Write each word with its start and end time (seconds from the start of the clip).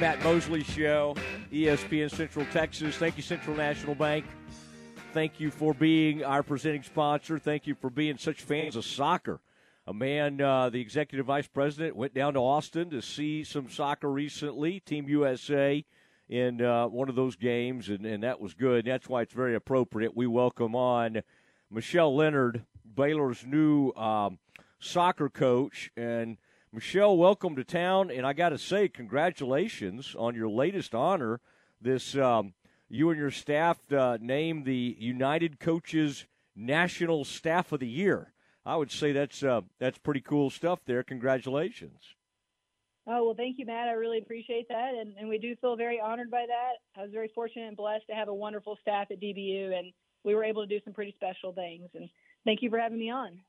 Matt 0.00 0.24
Mosley 0.24 0.64
Show, 0.64 1.14
ESPN 1.52 2.10
Central 2.10 2.46
Texas. 2.46 2.96
Thank 2.96 3.18
you, 3.18 3.22
Central 3.22 3.54
National 3.54 3.94
Bank. 3.94 4.24
Thank 5.12 5.38
you 5.38 5.50
for 5.50 5.74
being 5.74 6.24
our 6.24 6.42
presenting 6.42 6.82
sponsor. 6.82 7.38
Thank 7.38 7.66
you 7.66 7.74
for 7.74 7.90
being 7.90 8.16
such 8.16 8.40
fans 8.40 8.76
of 8.76 8.86
soccer. 8.86 9.40
A 9.86 9.92
man, 9.92 10.40
uh, 10.40 10.70
the 10.70 10.80
executive 10.80 11.26
vice 11.26 11.48
president, 11.48 11.96
went 11.96 12.14
down 12.14 12.32
to 12.32 12.40
Austin 12.40 12.88
to 12.88 13.02
see 13.02 13.44
some 13.44 13.68
soccer 13.68 14.10
recently, 14.10 14.80
Team 14.80 15.06
USA, 15.06 15.84
in 16.30 16.62
uh, 16.62 16.86
one 16.86 17.10
of 17.10 17.14
those 17.14 17.36
games, 17.36 17.90
and, 17.90 18.06
and 18.06 18.22
that 18.22 18.40
was 18.40 18.54
good. 18.54 18.86
That's 18.86 19.06
why 19.06 19.20
it's 19.20 19.34
very 19.34 19.54
appropriate. 19.54 20.16
We 20.16 20.26
welcome 20.26 20.74
on 20.74 21.20
Michelle 21.70 22.16
Lenard, 22.16 22.64
Baylor's 22.96 23.44
new 23.44 23.92
um, 23.92 24.38
soccer 24.78 25.28
coach. 25.28 25.90
And 25.94 26.38
Michelle, 26.72 27.16
welcome 27.16 27.56
to 27.56 27.64
town. 27.64 28.12
And 28.12 28.24
I 28.24 28.32
got 28.32 28.50
to 28.50 28.58
say, 28.58 28.88
congratulations 28.88 30.14
on 30.16 30.36
your 30.36 30.48
latest 30.48 30.94
honor. 30.94 31.40
This 31.80 32.16
um, 32.16 32.54
you 32.88 33.10
and 33.10 33.18
your 33.18 33.32
staff 33.32 33.80
uh, 33.92 34.18
named 34.20 34.66
the 34.66 34.96
United 34.98 35.58
Coaches 35.58 36.26
National 36.54 37.24
Staff 37.24 37.72
of 37.72 37.80
the 37.80 37.88
Year. 37.88 38.32
I 38.64 38.76
would 38.76 38.92
say 38.92 39.10
that's 39.10 39.42
uh, 39.42 39.62
that's 39.80 39.98
pretty 39.98 40.20
cool 40.20 40.48
stuff. 40.48 40.78
There, 40.86 41.02
congratulations. 41.02 42.14
Oh 43.04 43.24
well, 43.24 43.34
thank 43.34 43.58
you, 43.58 43.66
Matt. 43.66 43.88
I 43.88 43.92
really 43.92 44.18
appreciate 44.18 44.68
that, 44.68 44.94
and, 44.94 45.14
and 45.18 45.28
we 45.28 45.38
do 45.38 45.56
feel 45.56 45.74
very 45.74 46.00
honored 46.00 46.30
by 46.30 46.44
that. 46.46 47.00
I 47.00 47.02
was 47.02 47.10
very 47.10 47.32
fortunate 47.34 47.66
and 47.66 47.76
blessed 47.76 48.06
to 48.10 48.14
have 48.14 48.28
a 48.28 48.34
wonderful 48.34 48.78
staff 48.80 49.10
at 49.10 49.20
DBU, 49.20 49.76
and 49.76 49.92
we 50.22 50.36
were 50.36 50.44
able 50.44 50.62
to 50.62 50.68
do 50.68 50.78
some 50.84 50.92
pretty 50.92 51.14
special 51.16 51.52
things. 51.52 51.88
And 51.94 52.08
thank 52.44 52.62
you 52.62 52.70
for 52.70 52.78
having 52.78 52.98
me 52.98 53.10
on. 53.10 53.40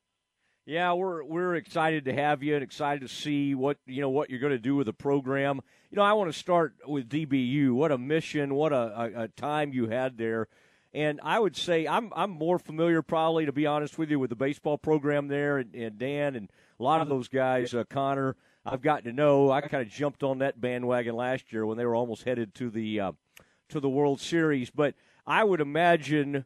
Yeah, 0.64 0.92
we're 0.92 1.24
we're 1.24 1.56
excited 1.56 2.04
to 2.04 2.12
have 2.12 2.44
you 2.44 2.54
and 2.54 2.62
excited 2.62 3.00
to 3.00 3.08
see 3.08 3.52
what 3.52 3.78
you 3.84 4.00
know 4.00 4.10
what 4.10 4.30
you're 4.30 4.38
going 4.38 4.52
to 4.52 4.58
do 4.58 4.76
with 4.76 4.86
the 4.86 4.92
program. 4.92 5.60
You 5.90 5.96
know, 5.96 6.02
I 6.02 6.12
want 6.12 6.32
to 6.32 6.38
start 6.38 6.74
with 6.86 7.08
DBU. 7.08 7.72
What 7.72 7.90
a 7.90 7.98
mission! 7.98 8.54
What 8.54 8.72
a, 8.72 8.76
a, 8.76 9.22
a 9.24 9.28
time 9.28 9.72
you 9.72 9.88
had 9.88 10.18
there. 10.18 10.46
And 10.94 11.20
I 11.24 11.40
would 11.40 11.56
say 11.56 11.88
I'm 11.88 12.12
I'm 12.14 12.30
more 12.30 12.60
familiar, 12.60 13.02
probably 13.02 13.44
to 13.46 13.52
be 13.52 13.66
honest 13.66 13.98
with 13.98 14.08
you, 14.08 14.20
with 14.20 14.30
the 14.30 14.36
baseball 14.36 14.78
program 14.78 15.26
there, 15.26 15.58
and, 15.58 15.74
and 15.74 15.98
Dan 15.98 16.36
and 16.36 16.48
a 16.78 16.82
lot 16.82 17.00
of 17.00 17.08
those 17.08 17.26
guys. 17.26 17.74
Uh, 17.74 17.82
Connor, 17.90 18.36
I've 18.64 18.82
gotten 18.82 19.06
to 19.06 19.12
know. 19.12 19.50
I 19.50 19.62
kind 19.62 19.84
of 19.84 19.92
jumped 19.92 20.22
on 20.22 20.38
that 20.38 20.60
bandwagon 20.60 21.16
last 21.16 21.52
year 21.52 21.66
when 21.66 21.76
they 21.76 21.86
were 21.86 21.96
almost 21.96 22.22
headed 22.22 22.54
to 22.56 22.70
the 22.70 23.00
uh, 23.00 23.12
to 23.70 23.80
the 23.80 23.90
World 23.90 24.20
Series. 24.20 24.70
But 24.70 24.94
I 25.26 25.42
would 25.42 25.60
imagine 25.60 26.44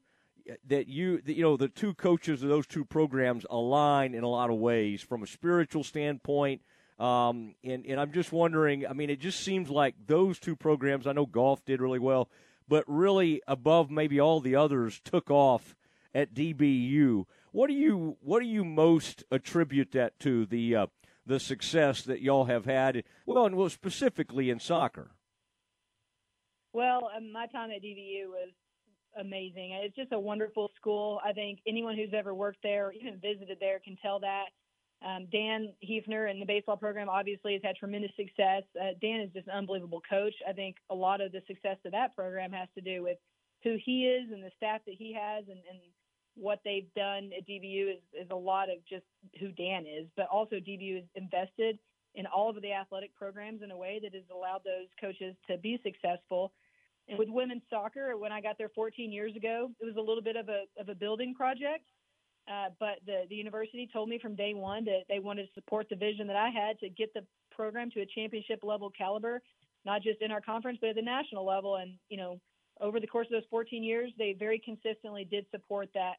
that 0.69 0.89
you 0.89 1.21
you 1.25 1.43
know 1.43 1.57
the 1.57 1.69
two 1.69 1.95
coaches 1.95 2.43
of 2.43 2.49
those 2.49 2.67
two 2.67 2.85
programs 2.85 3.47
align 3.51 4.15
in 4.15 4.23
a 4.25 4.29
lot 4.29 4.51
of 4.51 4.57
ways 4.57 5.03
from 5.03 5.23
a 5.23 5.27
spiritual 5.27 5.85
standpoint. 5.85 6.63
Um, 6.99 7.55
and 7.63 7.85
and 7.85 8.01
I'm 8.01 8.13
just 8.13 8.33
wondering 8.33 8.87
I 8.87 8.95
mean 8.95 9.11
it 9.11 9.21
just 9.21 9.41
seems 9.41 9.69
like 9.69 9.95
those 10.07 10.39
two 10.39 10.57
programs 10.57 11.07
I 11.07 11.13
know 11.13 11.27
golf 11.27 11.63
did 11.65 11.81
really 11.83 11.99
well 11.99 12.31
but 12.69 12.85
really 12.87 13.43
above 13.47 13.91
maybe 13.91 14.19
all 14.19 14.41
the 14.41 14.57
others 14.57 15.01
took 15.05 15.31
off 15.31 15.77
at 16.15 16.33
DBU 16.33 17.27
what 17.53 17.69
do 17.69 17.75
you 17.75 18.17
what 18.21 18.41
do 18.41 18.47
you 18.47 18.65
most 18.65 19.25
attribute 19.31 19.93
that 19.93 20.19
to 20.21 20.47
the 20.47 20.77
uh, 20.77 20.87
the 21.25 21.41
success 21.41 22.03
that 22.03 22.21
y'all 22.21 22.45
have 22.45 22.67
had 22.67 23.03
well 23.25 23.47
and 23.47 23.57
well 23.57 23.71
specifically 23.71 24.51
in 24.51 24.61
soccer? 24.61 25.13
Well 26.73 27.11
um, 27.17 27.33
my 27.33 27.47
time 27.47 27.71
at 27.71 27.83
DBU 27.83 28.29
was 28.29 28.53
amazing. 29.19 29.73
It's 29.83 29.97
just 29.97 30.13
a 30.13 30.19
wonderful 30.19 30.71
school. 30.77 31.21
I 31.25 31.33
think 31.33 31.61
anyone 31.67 31.97
who's 31.97 32.15
ever 32.15 32.35
worked 32.35 32.63
there, 32.63 32.89
or 32.89 32.93
even 32.93 33.19
visited 33.21 33.59
there, 33.61 33.81
can 33.81 33.97
tell 34.01 34.21
that. 34.21 34.47
Um, 35.07 35.27
Dan 35.31 35.73
Heefner 35.85 36.31
and 36.31 36.41
the 36.41 36.47
baseball 36.47 36.77
program 36.77 37.09
obviously 37.09 37.53
has 37.53 37.63
had 37.63 37.77
tremendous 37.77 38.13
success. 38.17 38.63
Uh, 38.81 38.97
Dan 39.01 39.21
is 39.21 39.31
just 39.33 39.47
an 39.47 39.53
unbelievable 39.53 40.03
coach. 40.09 40.35
I 40.49 40.53
think 40.53 40.77
a 40.91 40.95
lot 40.95 41.21
of 41.21 41.33
the 41.33 41.43
success 41.47 41.77
of 41.85 41.93
that 41.93 42.17
program 42.17 42.53
has 42.53 42.69
to 42.77 42.81
do 42.81 43.03
with 43.03 43.19
who 43.63 43.77
he 43.85 44.07
is 44.07 44.31
and 44.33 44.43
the 44.43 44.51
staff 44.57 44.81
that 44.87 44.95
he 44.99 45.13
has 45.13 45.45
and, 45.49 45.59
and 45.69 45.79
what 46.35 46.61
they've 46.65 46.93
done 46.95 47.31
at 47.37 47.47
DBU 47.47 47.93
is, 47.93 48.03
is 48.15 48.29
a 48.31 48.37
lot 48.37 48.69
of 48.71 48.79
just 48.89 49.05
who 49.41 49.53
Dan 49.53 49.85
is, 49.87 50.07
but 50.17 50.27
also 50.27 50.57
DBU 50.57 50.99
is 50.99 51.05
invested 51.15 51.79
in 52.15 52.27
all 52.27 52.51
of 52.51 52.61
the 52.63 52.73
athletic 52.73 53.15
programs 53.15 53.63
in 53.63 53.71
a 53.71 53.77
way 53.77 54.01
that 54.03 54.15
has 54.15 54.25
allowed 54.33 54.63
those 54.65 54.89
coaches 55.01 55.35
to 55.49 55.59
be 55.59 55.81
successful 55.83 56.53
with 57.15 57.29
women's 57.29 57.63
soccer, 57.71 58.17
when 58.17 58.33
I 58.33 58.41
got 58.41 58.59
there 58.59 58.71
14 58.75 59.13
years 59.13 59.37
ago, 59.37 59.71
it 59.81 59.85
was 59.85 59.97
a 59.97 60.01
little 60.01 60.23
bit 60.23 60.37
of 60.37 60.49
a 60.49 60.65
of 60.79 60.89
a 60.89 60.95
building 60.95 61.35
project. 61.35 61.85
Uh, 62.51 62.71
but 62.79 62.99
the 63.07 63.25
the 63.29 63.35
university 63.35 63.89
told 63.93 64.09
me 64.09 64.19
from 64.21 64.35
day 64.35 64.55
one 64.55 64.85
that 64.85 65.03
they 65.09 65.19
wanted 65.19 65.47
to 65.47 65.53
support 65.55 65.89
the 65.89 65.97
vision 65.97 66.27
that 66.27 66.37
I 66.37 66.49
had 66.49 66.79
to 66.81 66.89
get 66.89 67.13
the 67.15 67.25
program 67.55 67.91
to 67.93 68.01
a 68.01 68.07
championship 68.07 68.61
level 68.63 68.91
caliber, 68.97 69.41
not 69.85 70.03
just 70.03 70.21
in 70.21 70.31
our 70.31 70.41
conference 70.41 70.79
but 70.81 70.91
at 70.91 70.97
the 70.97 71.03
national 71.03 71.45
level. 71.45 71.77
And 71.77 71.95
you 72.09 72.17
know, 72.17 72.41
over 72.81 72.99
the 73.01 73.07
course 73.07 73.27
of 73.29 73.33
those 73.33 73.49
14 73.51 73.83
years, 73.83 74.13
they 74.19 74.35
very 74.39 74.59
consistently 74.59 75.25
did 75.25 75.47
support 75.51 75.89
that 75.95 76.15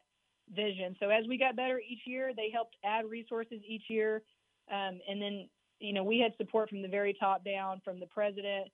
vision. 0.54 0.96
So 1.00 1.10
as 1.10 1.26
we 1.28 1.38
got 1.38 1.56
better 1.56 1.80
each 1.80 2.02
year, 2.06 2.32
they 2.36 2.50
helped 2.54 2.76
add 2.86 3.06
resources 3.10 3.60
each 3.68 3.84
year, 3.90 4.22
um, 4.72 5.00
and 5.10 5.22
then 5.22 5.50
you 5.80 5.92
know 5.92 6.04
we 6.04 6.20
had 6.20 6.34
support 6.38 6.70
from 6.70 6.82
the 6.82 6.88
very 6.88 7.14
top 7.14 7.44
down, 7.44 7.82
from 7.84 8.00
the 8.00 8.08
president 8.08 8.70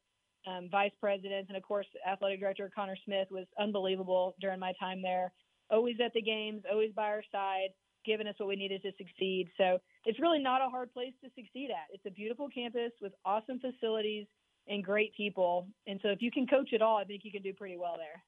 um, 0.48 0.70
vice 0.72 0.92
presidents, 1.00 1.50
and 1.50 1.58
of 1.58 1.64
course, 1.64 1.88
athletic 2.08 2.40
director 2.40 2.70
Connor 2.74 2.98
Smith 3.06 3.28
was 3.31 3.46
unbelievable 3.59 4.36
during 4.40 4.59
my 4.59 4.74
time 4.80 5.02
there. 5.02 5.31
Always 5.70 5.96
at 6.04 6.14
the 6.14 6.22
games, 6.22 6.64
always 6.70 6.92
by 6.94 7.08
our 7.08 7.24
side, 7.31 7.70
giving 8.06 8.28
us 8.28 8.36
what 8.38 8.50
we 8.50 8.56
needed 8.56 8.81
to 8.84 8.92
succeed. 8.98 9.50
So 9.58 9.80
it's 10.06 10.20
really 10.20 10.40
not 10.40 10.62
a 10.62 10.70
hard 10.70 10.94
place 10.94 11.14
to 11.24 11.30
succeed 11.36 11.70
at. 11.72 11.94
It's 11.94 12.06
a 12.06 12.12
beautiful 12.12 12.50
campus 12.54 12.92
with 13.02 13.14
awesome 13.26 13.59
facilities 13.59 14.28
and 14.68 14.84
great 14.84 15.16
people. 15.16 15.68
And 15.88 16.00
so 16.04 16.09
if 16.09 16.22
you 16.22 16.31
can 16.31 16.48
coach 16.48 16.74
at 16.74 16.81
all, 16.81 16.98
I 16.98 17.06
think 17.06 17.22
you 17.24 17.31
can 17.31 17.42
do 17.42 17.54
pretty 17.54 17.78
well 17.78 17.96
there. 17.98 18.24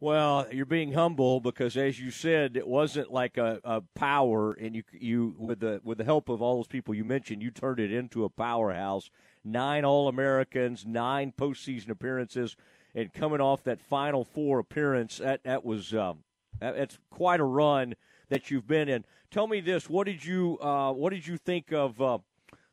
Well, 0.00 0.46
you're 0.52 0.64
being 0.64 0.92
humble 0.92 1.40
because, 1.40 1.76
as 1.76 1.98
you 1.98 2.12
said, 2.12 2.56
it 2.56 2.68
wasn't 2.68 3.12
like 3.12 3.36
a, 3.36 3.60
a 3.64 3.80
power, 3.96 4.52
and 4.52 4.76
you 4.76 4.84
you 4.92 5.34
with 5.36 5.58
the 5.58 5.80
with 5.82 5.98
the 5.98 6.04
help 6.04 6.28
of 6.28 6.40
all 6.40 6.56
those 6.56 6.68
people 6.68 6.94
you 6.94 7.04
mentioned, 7.04 7.42
you 7.42 7.50
turned 7.50 7.80
it 7.80 7.92
into 7.92 8.24
a 8.24 8.28
powerhouse 8.28 9.10
nine 9.44 9.84
All 9.84 10.08
Americans, 10.08 10.86
nine 10.86 11.32
postseason 11.36 11.90
appearances, 11.90 12.56
and 12.94 13.12
coming 13.12 13.40
off 13.40 13.64
that 13.64 13.80
Final 13.80 14.24
Four 14.24 14.60
appearance, 14.60 15.18
that 15.18 15.42
that 15.42 15.64
was 15.64 15.92
um, 15.92 16.18
that, 16.60 16.76
that's 16.76 16.98
quite 17.10 17.40
a 17.40 17.44
run 17.44 17.94
that 18.28 18.52
you've 18.52 18.68
been 18.68 18.88
in. 18.88 19.04
Tell 19.32 19.48
me 19.48 19.60
this: 19.60 19.90
what 19.90 20.06
did 20.06 20.24
you 20.24 20.58
uh, 20.60 20.92
what 20.92 21.12
did 21.12 21.26
you 21.26 21.36
think 21.36 21.72
of 21.72 22.00
uh, 22.00 22.18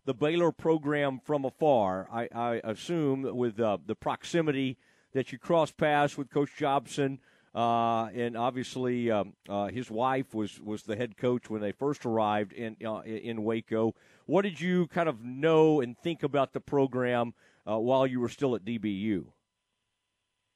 the 0.06 0.14
Baylor 0.14 0.52
program 0.52 1.20
from 1.24 1.44
afar? 1.44 2.08
I, 2.14 2.28
I 2.36 2.62
assume 2.64 3.36
with 3.36 3.60
uh, 3.60 3.80
the 3.84 3.96
proximity 3.96 4.78
that 5.16 5.32
you 5.32 5.40
crossed 5.40 5.78
paths 5.78 6.18
with 6.18 6.30
Coach 6.30 6.52
Jobson. 6.58 7.20
Uh, 7.56 8.08
and 8.08 8.36
obviously, 8.36 9.10
um, 9.10 9.32
uh, 9.48 9.68
his 9.68 9.90
wife 9.90 10.36
was, 10.36 10.60
was 10.60 10.84
the 10.84 10.96
head 10.96 11.16
coach 11.16 11.50
when 11.50 11.62
they 11.62 11.72
first 11.72 12.06
arrived 12.06 12.52
in 12.52 12.76
uh, 12.86 13.00
in 13.00 13.46
Waco. 13.46 13.96
What 14.26 14.42
did 14.42 14.60
you 14.60 14.88
kind 14.88 15.08
of 15.08 15.24
know 15.24 15.80
and 15.80 15.98
think 15.98 16.22
about 16.22 16.52
the 16.52 16.60
program 16.60 17.34
uh, 17.66 17.80
while 17.80 18.06
you 18.06 18.20
were 18.20 18.28
still 18.28 18.56
at 18.56 18.66
DBU? 18.66 19.24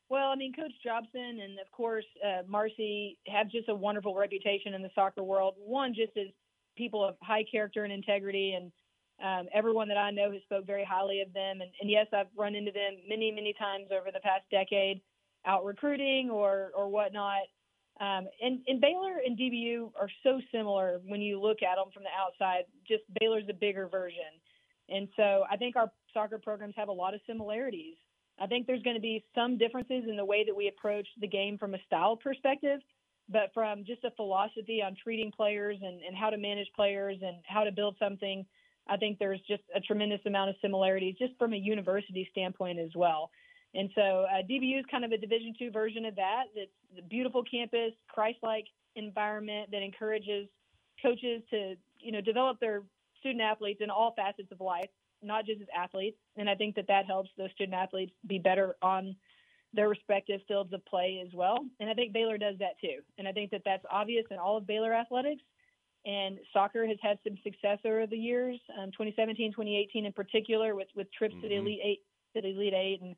Well, 0.09 0.27
I 0.27 0.35
mean, 0.35 0.51
Coach 0.51 0.73
Jobson 0.83 1.39
and 1.41 1.57
of 1.59 1.71
course 1.71 2.05
uh, 2.21 2.43
Marci 2.43 3.15
have 3.27 3.49
just 3.49 3.69
a 3.69 3.75
wonderful 3.75 4.13
reputation 4.13 4.73
in 4.73 4.81
the 4.81 4.89
soccer 4.93 5.23
world. 5.23 5.53
One, 5.57 5.93
just 5.93 6.17
as 6.17 6.27
people 6.75 7.07
of 7.07 7.15
high 7.21 7.45
character 7.49 7.85
and 7.85 7.93
integrity, 7.93 8.55
and 8.57 8.73
um, 9.23 9.47
everyone 9.53 9.87
that 9.89 9.97
I 9.97 10.11
know 10.11 10.31
has 10.31 10.41
spoke 10.43 10.65
very 10.65 10.83
highly 10.83 11.21
of 11.21 11.33
them. 11.33 11.61
And, 11.61 11.71
and 11.81 11.89
yes, 11.89 12.07
I've 12.13 12.27
run 12.37 12.55
into 12.55 12.71
them 12.71 12.97
many, 13.07 13.31
many 13.31 13.53
times 13.53 13.87
over 13.91 14.11
the 14.13 14.19
past 14.21 14.43
decade 14.51 15.01
out 15.45 15.65
recruiting 15.65 16.29
or 16.29 16.71
or 16.75 16.89
whatnot. 16.89 17.43
Um, 17.99 18.27
and, 18.41 18.59
and 18.67 18.79
Baylor 18.79 19.19
and 19.25 19.37
DBU 19.37 19.91
are 19.99 20.09
so 20.23 20.39
similar 20.53 21.01
when 21.05 21.19
you 21.21 21.39
look 21.39 21.57
at 21.61 21.75
them 21.75 21.91
from 21.93 22.03
the 22.03 22.09
outside. 22.17 22.63
Just 22.87 23.03
Baylor's 23.19 23.43
a 23.49 23.53
bigger 23.53 23.87
version, 23.87 24.39
and 24.89 25.07
so 25.15 25.43
I 25.51 25.57
think 25.57 25.75
our 25.75 25.91
soccer 26.13 26.37
programs 26.37 26.75
have 26.77 26.87
a 26.87 26.93
lot 26.93 27.13
of 27.13 27.19
similarities. 27.27 27.95
I 28.41 28.47
think 28.47 28.67
there's 28.67 28.83
going 28.83 28.95
to 28.95 29.01
be 29.01 29.25
some 29.35 29.57
differences 29.57 30.05
in 30.07 30.15
the 30.15 30.23
way 30.23 30.45
that 30.45 30.55
we 30.55 30.69
approach 30.69 31.07
the 31.19 31.27
game 31.27 31.57
from 31.57 31.73
a 31.73 31.83
style 31.85 32.15
perspective, 32.15 32.79
but 33.27 33.51
from 33.53 33.83
just 33.85 34.05
a 34.05 34.11
philosophy 34.11 34.81
on 34.81 34.95
treating 35.01 35.29
players 35.29 35.77
and, 35.81 36.01
and 36.01 36.15
how 36.15 36.29
to 36.29 36.37
manage 36.37 36.67
players 36.73 37.17
and 37.21 37.37
how 37.45 37.65
to 37.65 37.71
build 37.71 37.97
something, 37.99 38.45
I 38.89 38.97
think 38.97 39.19
there's 39.19 39.41
just 39.47 39.63
a 39.75 39.79
tremendous 39.79 40.21
amount 40.25 40.49
of 40.49 40.55
similarities 40.61 41.15
just 41.19 41.33
from 41.37 41.53
a 41.53 41.57
university 41.57 42.27
standpoint 42.31 42.79
as 42.79 42.89
well. 42.95 43.29
And 43.75 43.89
so 43.93 44.25
uh, 44.31 44.41
DBU 44.49 44.79
is 44.79 44.85
kind 44.89 45.05
of 45.05 45.11
a 45.11 45.17
Division 45.17 45.53
two 45.57 45.71
version 45.71 46.05
of 46.05 46.15
that. 46.15 46.45
It's 46.55 46.71
a 46.97 47.01
beautiful 47.03 47.43
campus, 47.43 47.91
Christ-like 48.07 48.65
environment 48.95 49.69
that 49.71 49.83
encourages 49.83 50.47
coaches 51.01 51.41
to 51.51 51.75
you 51.99 52.11
know 52.11 52.21
develop 52.21 52.59
their 52.59 52.81
student 53.19 53.41
athletes 53.41 53.81
in 53.81 53.89
all 53.89 54.13
facets 54.15 54.51
of 54.51 54.59
life, 54.59 54.89
not 55.21 55.45
just 55.45 55.61
as 55.61 55.67
athletes. 55.75 56.17
And 56.37 56.49
I 56.49 56.55
think 56.55 56.75
that 56.75 56.87
that 56.87 57.05
helps 57.05 57.29
those 57.37 57.51
student 57.51 57.75
athletes 57.75 58.11
be 58.27 58.39
better 58.39 58.75
on 58.81 59.15
their 59.73 59.89
respective 59.89 60.41
fields 60.47 60.73
of 60.73 60.83
play 60.85 61.23
as 61.25 61.31
well. 61.33 61.59
And 61.79 61.89
I 61.89 61.93
think 61.93 62.11
Baylor 62.11 62.37
does 62.37 62.55
that 62.59 62.79
too. 62.81 63.01
And 63.17 63.27
I 63.27 63.31
think 63.31 63.51
that 63.51 63.61
that's 63.65 63.85
obvious 63.91 64.25
in 64.31 64.37
all 64.37 64.57
of 64.57 64.65
Baylor 64.65 64.93
athletics. 64.93 65.43
And 66.09 66.39
soccer 66.53 66.87
has 66.87 66.97
had 67.01 67.19
some 67.23 67.37
success 67.43 67.77
over 67.85 68.07
the 68.07 68.17
years, 68.17 68.59
um, 68.79 68.89
2017, 68.91 69.51
2018 69.51 70.05
in 70.05 70.13
particular, 70.13 70.73
with 70.73 70.87
with 70.95 71.11
trips 71.11 71.33
mm-hmm. 71.35 71.43
to 71.43 71.49
the 71.49 71.55
mm-hmm. 71.55 71.67
Elite 71.67 71.79
Eight 71.83 71.99
to 72.35 72.41
the 72.41 72.47
Elite 72.47 72.73
Eight, 72.73 73.01
and 73.01 73.15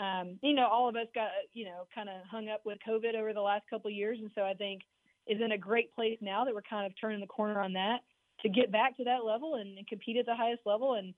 um, 0.00 0.38
you 0.42 0.54
know, 0.54 0.66
all 0.66 0.88
of 0.88 0.96
us 0.96 1.06
got 1.14 1.28
you 1.52 1.64
know 1.64 1.86
kind 1.94 2.08
of 2.08 2.16
hung 2.28 2.48
up 2.48 2.62
with 2.64 2.78
COVID 2.88 3.14
over 3.14 3.32
the 3.32 3.40
last 3.40 3.62
couple 3.70 3.88
of 3.88 3.94
years, 3.94 4.18
and 4.20 4.30
so 4.34 4.42
I 4.42 4.54
think 4.54 4.82
is 5.28 5.40
in 5.40 5.52
a 5.52 5.58
great 5.58 5.94
place 5.94 6.18
now 6.20 6.44
that 6.44 6.52
we're 6.52 6.62
kind 6.62 6.86
of 6.86 6.92
turning 7.00 7.20
the 7.20 7.26
corner 7.26 7.60
on 7.60 7.72
that 7.74 8.00
to 8.40 8.48
get 8.48 8.72
back 8.72 8.96
to 8.96 9.04
that 9.04 9.24
level 9.24 9.54
and, 9.54 9.78
and 9.78 9.86
compete 9.86 10.16
at 10.16 10.26
the 10.26 10.34
highest 10.34 10.62
level. 10.66 10.94
And 10.94 11.14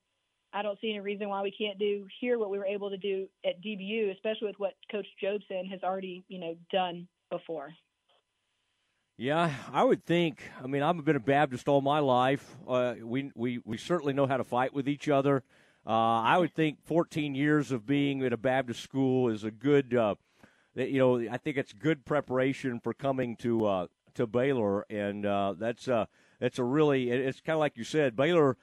I 0.52 0.62
don't 0.62 0.78
see 0.80 0.90
any 0.90 1.00
reason 1.00 1.28
why 1.28 1.42
we 1.42 1.50
can't 1.50 1.78
do 1.78 2.06
here 2.20 2.38
what 2.38 2.50
we 2.50 2.58
were 2.58 2.66
able 2.66 2.90
to 2.90 2.98
do 2.98 3.26
at 3.44 3.62
DBU, 3.62 4.12
especially 4.12 4.48
with 4.48 4.58
what 4.58 4.74
Coach 4.92 5.06
Jobson 5.20 5.66
has 5.66 5.82
already 5.82 6.24
you 6.28 6.38
know 6.38 6.56
done 6.70 7.08
before. 7.30 7.70
Yeah, 9.18 9.50
I 9.72 9.82
would 9.82 10.04
think. 10.04 10.42
I 10.62 10.66
mean, 10.66 10.82
I've 10.82 11.02
been 11.02 11.16
a 11.16 11.20
Baptist 11.20 11.68
all 11.68 11.80
my 11.80 12.00
life. 12.00 12.54
Uh, 12.68 12.96
we 13.02 13.30
we 13.34 13.60
we 13.64 13.78
certainly 13.78 14.12
know 14.12 14.26
how 14.26 14.36
to 14.36 14.44
fight 14.44 14.74
with 14.74 14.86
each 14.86 15.08
other. 15.08 15.42
Uh, 15.86 16.20
I 16.20 16.36
would 16.36 16.54
think 16.54 16.84
14 16.84 17.34
years 17.34 17.72
of 17.72 17.86
being 17.86 18.22
at 18.24 18.34
a 18.34 18.36
Baptist 18.36 18.82
school 18.82 19.30
is 19.30 19.42
a 19.42 19.50
good. 19.50 19.94
Uh, 19.94 20.16
you 20.74 20.98
know, 20.98 21.18
I 21.30 21.38
think 21.38 21.56
it's 21.56 21.72
good 21.72 22.04
preparation 22.04 22.78
for 22.78 22.92
coming 22.92 23.36
to 23.36 23.64
uh, 23.64 23.86
to 24.16 24.26
Baylor, 24.26 24.84
and 24.90 25.24
uh, 25.24 25.54
that's 25.56 25.88
uh, 25.88 26.04
that's 26.38 26.58
a 26.58 26.64
really. 26.64 27.10
It's 27.10 27.40
kind 27.40 27.54
of 27.54 27.60
like 27.60 27.78
you 27.78 27.84
said, 27.84 28.16
Baylor 28.16 28.58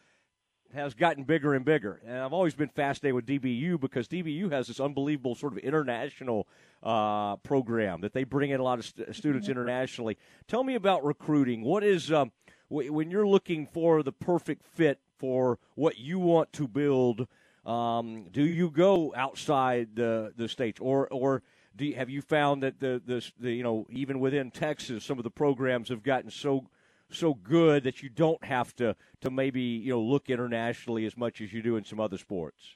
has 0.74 0.94
gotten 0.94 1.24
bigger 1.24 1.54
and 1.54 1.64
bigger. 1.64 2.02
And 2.06 2.18
I've 2.18 2.34
always 2.34 2.56
been 2.56 2.70
fascinated 2.70 3.16
with 3.16 3.26
DBU 3.26 3.80
because 3.80 4.08
DBU 4.08 4.52
has 4.52 4.68
this 4.68 4.80
unbelievable 4.80 5.36
sort 5.36 5.54
of 5.54 5.60
international 5.60 6.48
uh, 6.82 7.38
program 7.38 8.02
that 8.02 8.14
they 8.14 8.24
bring 8.24 8.50
in 8.50 8.60
a 8.60 8.64
lot 8.64 8.80
of 8.80 8.86
st- 8.86 9.16
students 9.16 9.48
mm-hmm. 9.48 9.60
internationally. 9.60 10.18
Tell 10.48 10.64
me 10.64 10.76
about 10.76 11.04
recruiting. 11.04 11.64
What 11.64 11.84
is 11.84 12.12
um, 12.12 12.32
w- 12.70 12.92
when 12.92 13.12
you're 13.12 13.28
looking 13.28 13.68
for 13.68 14.04
the 14.04 14.12
perfect 14.12 14.66
fit 14.66 15.00
for 15.18 15.60
what 15.76 15.98
you 15.98 16.20
want 16.20 16.52
to 16.54 16.68
build? 16.68 17.28
Um, 17.66 18.28
do 18.32 18.44
you 18.44 18.70
go 18.70 19.14
outside 19.16 19.96
the 19.96 20.34
the 20.36 20.50
states, 20.50 20.80
or 20.82 21.08
or 21.10 21.44
do 21.76 21.86
you, 21.86 21.96
have 21.96 22.10
you 22.10 22.22
found 22.22 22.64
that 22.64 22.80
the, 22.80 23.02
the 23.06 23.26
the 23.40 23.54
you 23.54 23.64
know 23.64 23.86
even 23.90 24.20
within 24.20 24.52
Texas, 24.52 25.06
some 25.06 25.18
of 25.18 25.24
the 25.24 25.32
programs 25.32 25.88
have 25.90 26.04
gotten 26.04 26.30
so 26.30 26.68
so 27.14 27.34
good 27.34 27.84
that 27.84 28.02
you 28.04 28.10
don't 28.10 28.44
have 28.44 28.76
to 28.76 28.96
to 29.22 29.32
maybe 29.32 29.62
you 29.62 29.92
know 29.92 30.02
look 30.02 30.30
internationally 30.30 31.06
as 31.06 31.18
much 31.18 31.42
as 31.42 31.54
you 31.54 31.62
do 31.62 31.76
in 31.78 31.86
some 31.86 32.00
other 32.00 32.18
sports? 32.18 32.76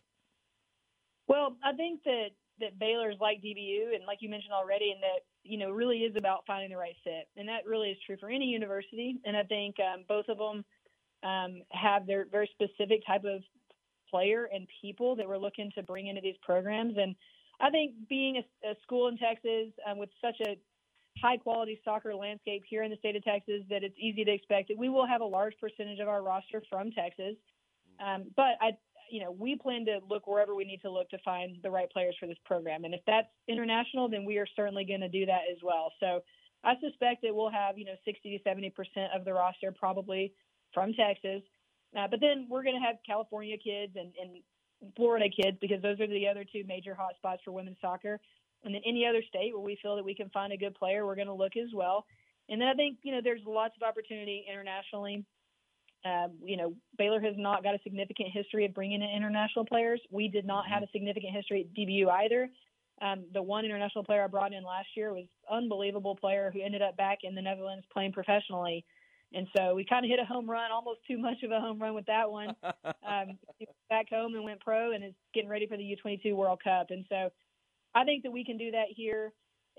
Well, 1.28 1.57
I 1.63 1.74
think 1.74 2.04
that 2.04 2.30
that 2.60 2.80
Baylor 2.80 3.12
is 3.12 3.18
like 3.19 3.42
DBU, 3.42 3.95
and 3.95 4.06
like 4.06 4.19
you 4.22 4.30
mentioned 4.30 4.54
already, 4.54 4.92
and 4.92 5.01
that 5.01 5.25
you 5.44 5.57
know 5.57 5.69
really 5.69 6.00
is 6.00 6.16
about 6.16 6.44
finding 6.48 6.69
the 6.69 6.78
right 6.78 6.95
fit, 7.04 7.28
and 7.36 7.48
that 7.48 7.66
really 7.66 7.89
is 7.89 7.98
true 8.06 8.18
for 8.19 8.30
any 8.30 8.45
university. 8.45 9.18
And 9.25 9.36
I 9.36 9.44
think 9.44 9.75
um, 9.80 10.06
both 10.07 10.25
of 10.30 10.38
them 10.38 10.66
um, 11.24 11.62
have 11.72 12.07
their 12.07 12.25
very 12.31 12.50
specific 12.54 13.06
type 13.06 13.25
of 13.25 13.42
player 14.10 14.50
and 14.54 14.68
people 14.81 15.16
that 15.16 15.28
we're 15.28 15.38
looking 15.38 15.72
to 15.75 15.84
bring 15.84 16.07
into 16.07 16.22
these 16.22 16.38
programs. 16.42 16.95
And 16.98 17.16
I 17.60 17.69
think 17.69 17.94
being 18.07 18.38
a, 18.38 18.69
a 18.69 18.74
school 18.84 19.07
in 19.07 19.18
Texas 19.18 19.74
um, 19.89 19.98
with 19.98 20.10
such 20.22 20.39
a 20.48 20.57
high 21.21 21.37
quality 21.37 21.79
soccer 21.83 22.15
landscape 22.15 22.63
here 22.67 22.83
in 22.83 22.91
the 22.91 22.97
state 22.97 23.15
of 23.15 23.23
Texas 23.23 23.61
that 23.69 23.83
it's 23.83 23.95
easy 23.99 24.23
to 24.23 24.31
expect 24.31 24.69
that 24.69 24.77
we 24.77 24.89
will 24.89 25.07
have 25.07 25.21
a 25.21 25.25
large 25.25 25.53
percentage 25.59 25.99
of 25.99 26.07
our 26.07 26.21
roster 26.23 26.61
from 26.69 26.91
Texas. 26.91 27.35
Um, 28.03 28.25
but 28.35 28.57
I, 28.61 28.71
you 29.09 29.21
know, 29.21 29.31
we 29.31 29.55
plan 29.55 29.85
to 29.85 29.99
look 30.09 30.27
wherever 30.27 30.55
we 30.55 30.65
need 30.65 30.81
to 30.81 30.91
look 30.91 31.09
to 31.09 31.17
find 31.23 31.57
the 31.63 31.71
right 31.71 31.89
players 31.89 32.15
for 32.19 32.27
this 32.27 32.37
program. 32.45 32.85
And 32.85 32.93
if 32.93 33.01
that's 33.07 33.27
international, 33.47 34.09
then 34.09 34.25
we 34.25 34.37
are 34.37 34.47
certainly 34.55 34.85
going 34.85 35.01
to 35.01 35.09
do 35.09 35.25
that 35.25 35.41
as 35.51 35.57
well. 35.63 35.91
So 35.99 36.21
I 36.63 36.73
suspect 36.81 37.21
that 37.23 37.33
we'll 37.33 37.49
have, 37.51 37.77
you 37.77 37.85
know, 37.85 37.95
60 38.05 38.37
to 38.37 38.43
70 38.43 38.69
percent 38.71 39.11
of 39.15 39.25
the 39.25 39.33
roster 39.33 39.71
probably 39.71 40.33
from 40.73 40.93
Texas. 40.93 41.41
Uh, 41.97 42.07
but 42.09 42.19
then 42.19 42.47
we're 42.49 42.63
going 42.63 42.75
to 42.75 42.85
have 42.85 42.97
California 43.05 43.57
kids 43.57 43.93
and, 43.95 44.11
and 44.21 44.93
Florida 44.95 45.25
kids 45.29 45.57
because 45.61 45.81
those 45.81 45.99
are 45.99 46.07
the 46.07 46.27
other 46.27 46.43
two 46.43 46.63
major 46.67 46.95
hotspots 46.95 47.37
for 47.43 47.51
women's 47.51 47.77
soccer. 47.81 48.19
And 48.67 48.75
then 48.75 48.81
any 48.85 49.05
other 49.05 49.21
state 49.27 49.53
where 49.53 49.63
we 49.63 49.79
feel 49.81 49.95
that 49.95 50.03
we 50.03 50.13
can 50.13 50.29
find 50.29 50.51
a 50.51 50.57
good 50.57 50.75
player, 50.75 51.05
we're 51.05 51.15
going 51.15 51.27
to 51.27 51.33
look 51.33 51.55
as 51.55 51.69
well. 51.73 52.05
And 52.49 52.59
then 52.59 52.67
I 52.67 52.73
think 52.73 52.97
you 53.01 53.13
know 53.13 53.21
there's 53.23 53.41
lots 53.45 53.75
of 53.81 53.87
opportunity 53.87 54.45
internationally. 54.49 55.25
Um, 56.05 56.33
you 56.43 56.57
know, 56.57 56.73
Baylor 56.97 57.21
has 57.21 57.35
not 57.37 57.63
got 57.63 57.75
a 57.75 57.79
significant 57.83 58.29
history 58.33 58.65
of 58.65 58.73
bringing 58.73 59.01
in 59.01 59.09
international 59.09 59.65
players. 59.65 60.01
We 60.11 60.27
did 60.27 60.45
not 60.45 60.67
have 60.67 60.83
a 60.83 60.87
significant 60.91 61.33
history 61.33 61.61
at 61.61 61.73
DBU 61.73 62.09
either. 62.09 62.49
Um, 63.01 63.25
the 63.33 63.41
one 63.41 63.63
international 63.63 64.03
player 64.03 64.23
I 64.23 64.27
brought 64.27 64.53
in 64.53 64.63
last 64.63 64.89
year 64.95 65.13
was 65.13 65.25
unbelievable 65.49 66.15
player 66.15 66.51
who 66.53 66.61
ended 66.61 66.81
up 66.81 66.97
back 66.97 67.19
in 67.23 67.35
the 67.35 67.41
Netherlands 67.41 67.85
playing 67.91 68.11
professionally. 68.11 68.85
And 69.33 69.47
so 69.55 69.75
we 69.75 69.85
kind 69.85 70.05
of 70.05 70.09
hit 70.09 70.19
a 70.19 70.25
home 70.25 70.49
run, 70.49 70.71
almost 70.71 70.99
too 71.07 71.17
much 71.17 71.43
of 71.43 71.51
a 71.51 71.59
home 71.59 71.79
run 71.79 71.93
with 71.93 72.05
that 72.05 72.29
one. 72.29 72.55
um, 72.63 73.37
back 73.89 74.09
home 74.09 74.35
and 74.35 74.43
went 74.43 74.61
pro 74.61 74.91
and 74.91 75.03
is 75.03 75.13
getting 75.33 75.49
ready 75.49 75.67
for 75.67 75.77
the 75.77 75.97
U22 76.05 76.35
World 76.35 76.61
Cup. 76.63 76.87
And 76.89 77.05
so 77.09 77.29
I 77.97 78.03
think 78.03 78.23
that 78.23 78.31
we 78.31 78.45
can 78.45 78.57
do 78.57 78.71
that 78.71 78.88
here 78.95 79.33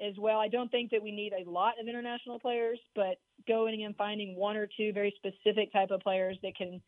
as 0.04 0.14
well. 0.18 0.38
I 0.38 0.48
don't 0.48 0.70
think 0.70 0.90
that 0.90 1.02
we 1.02 1.12
need 1.12 1.32
a 1.32 1.48
lot 1.48 1.74
of 1.80 1.86
international 1.86 2.40
players, 2.40 2.80
but 2.96 3.18
going 3.46 3.84
and 3.84 3.94
finding 3.96 4.34
one 4.34 4.56
or 4.56 4.68
two 4.76 4.92
very 4.92 5.14
specific 5.16 5.72
type 5.72 5.90
of 5.92 6.00
players 6.00 6.36
that 6.42 6.56
can, 6.56 6.82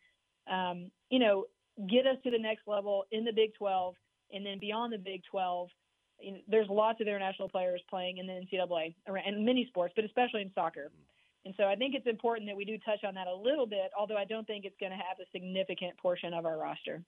um, 0.51 0.91
you 1.09 1.19
know, 1.19 1.45
get 1.89 2.05
us 2.05 2.17
to 2.23 2.31
the 2.31 2.37
next 2.37 2.67
level 2.67 3.05
in 3.11 3.23
the 3.23 3.31
Big 3.31 3.53
12 3.55 3.95
and 4.33 4.45
then 4.45 4.59
beyond 4.59 4.91
the 4.91 4.97
Big 4.97 5.21
12. 5.31 5.69
You 6.19 6.31
know, 6.33 6.37
there's 6.49 6.67
lots 6.69 6.99
of 6.99 7.07
international 7.07 7.47
players 7.47 7.81
playing 7.89 8.17
in 8.17 8.27
the 8.27 8.33
NCAA 8.33 8.93
and 9.07 9.45
many 9.45 9.65
sports, 9.67 9.93
but 9.95 10.03
especially 10.03 10.41
in 10.41 10.51
soccer. 10.53 10.91
And 11.45 11.53
so 11.55 11.63
I 11.63 11.75
think 11.75 11.95
it's 11.95 12.07
important 12.07 12.47
that 12.49 12.57
we 12.57 12.65
do 12.65 12.77
touch 12.85 13.03
on 13.07 13.15
that 13.15 13.27
a 13.27 13.33
little 13.33 13.65
bit, 13.65 13.89
although 13.97 14.17
I 14.17 14.25
don't 14.25 14.45
think 14.45 14.65
it's 14.65 14.75
going 14.79 14.91
to 14.91 14.97
have 14.97 15.17
a 15.19 15.29
significant 15.31 15.97
portion 15.97 16.33
of 16.33 16.45
our 16.45 16.57
roster. 16.57 17.01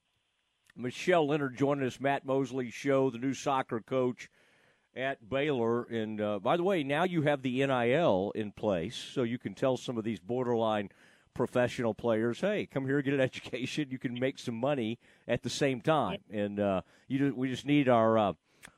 Michelle 0.75 1.27
Lenard 1.27 1.55
joining 1.57 1.85
us, 1.85 1.99
Matt 1.99 2.25
Mosley 2.25 2.71
show, 2.71 3.09
the 3.09 3.17
new 3.17 3.33
soccer 3.33 3.79
coach 3.79 4.29
at 4.95 5.29
Baylor. 5.29 5.83
And 5.83 6.19
uh, 6.19 6.39
by 6.39 6.57
the 6.57 6.63
way, 6.63 6.83
now 6.83 7.03
you 7.03 7.21
have 7.23 7.41
the 7.41 7.65
NIL 7.65 8.31
in 8.35 8.51
place, 8.51 8.95
so 8.95 9.23
you 9.23 9.37
can 9.37 9.53
tell 9.53 9.77
some 9.77 9.97
of 9.97 10.03
these 10.03 10.19
borderline 10.19 10.89
professional 11.33 11.93
players, 11.93 12.41
hey, 12.41 12.67
come 12.71 12.85
here, 12.85 13.01
get 13.01 13.13
an 13.13 13.19
education. 13.21 13.89
You 13.89 13.99
can 13.99 14.19
make 14.19 14.39
some 14.39 14.55
money 14.55 14.99
at 15.27 15.43
the 15.43 15.49
same 15.49 15.81
time. 15.81 16.19
And 16.31 16.59
uh, 16.59 16.81
you 17.07 17.33
we 17.35 17.49
just 17.49 17.65
need 17.65 17.89
our 17.89 18.17
uh, 18.17 18.33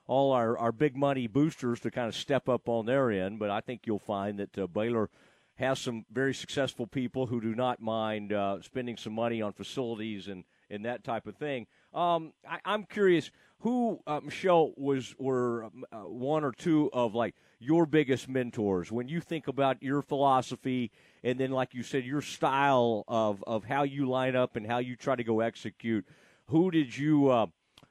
all 0.08 0.32
our, 0.32 0.58
our 0.58 0.72
big 0.72 0.96
money 0.96 1.28
boosters 1.28 1.80
to 1.82 1.92
kind 1.92 2.08
of 2.08 2.16
step 2.16 2.50
up 2.50 2.68
on 2.68 2.86
their 2.86 3.12
end. 3.12 3.40
But 3.40 3.50
I 3.50 3.62
think 3.62 3.82
you'll 3.86 4.00
find 4.00 4.40
that 4.40 4.58
uh, 4.58 4.68
Baylor 4.68 5.10
has 5.56 5.80
some 5.80 6.06
very 6.12 6.34
successful 6.34 6.86
people 6.86 7.28
who 7.28 7.40
do 7.40 7.56
not 7.56 7.82
mind 7.82 8.34
uh, 8.34 8.62
spending 8.62 8.98
some 8.98 9.14
money 9.14 9.42
on 9.42 9.54
facilities 9.54 10.28
and, 10.28 10.44
and 10.70 10.84
that 10.86 11.04
type 11.04 11.28
of 11.28 11.36
thing. 11.38 11.66
Um, 11.96 12.34
I, 12.46 12.74
am 12.74 12.84
curious 12.84 13.32
who 13.60 14.00
uh, 14.06 14.20
Michelle 14.22 14.74
was 14.76 15.16
were 15.18 15.64
um, 15.64 15.86
uh, 15.94 16.00
one 16.00 16.44
or 16.44 16.52
two 16.52 16.90
of 16.92 17.16
like 17.16 17.36
your 17.58 17.86
biggest 17.86 18.28
mentors 18.28 18.92
when 18.92 19.08
you 19.08 19.22
think 19.22 19.48
about 19.48 19.82
your 19.82 20.02
philosophy 20.02 20.92
and 21.24 21.40
then 21.40 21.52
like 21.52 21.74
you 21.74 21.84
said 21.84 22.04
your 22.04 22.22
style 22.22 23.06
of 23.08 23.42
of 23.48 23.64
how 23.64 23.84
you 23.84 24.10
line 24.10 24.36
up 24.36 24.58
and 24.58 24.68
how 24.68 24.80
you 24.80 24.98
try 24.98 25.16
to 25.16 25.24
go 25.24 25.40
execute. 25.40 26.06
Who 26.48 26.70
did 26.70 26.98
you 26.98 27.30
uh, 27.30 27.46